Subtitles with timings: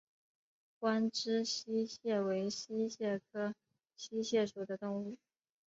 [0.79, 3.53] 弯肢溪蟹为溪蟹科
[3.95, 5.15] 溪蟹属的动物。